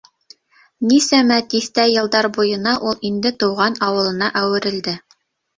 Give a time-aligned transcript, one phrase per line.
[0.91, 4.97] Нисәмә тиҫтә йылдар буйына ул инде тыуған ауылына әүерелде.